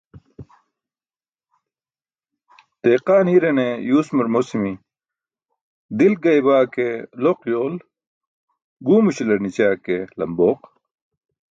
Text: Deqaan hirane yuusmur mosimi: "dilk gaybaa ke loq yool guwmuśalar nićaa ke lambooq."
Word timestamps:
Deqaan 2.89 3.27
hirane 3.33 3.67
yuusmur 3.89 4.27
mosimi: 4.35 4.73
"dilk 5.97 6.19
gaybaa 6.25 6.63
ke 6.73 6.87
loq 7.23 7.39
yool 7.51 7.73
guwmuśalar 8.87 9.39
nićaa 9.41 9.75
ke 9.85 9.95
lambooq." 10.19 10.59